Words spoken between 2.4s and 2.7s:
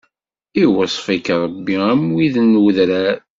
n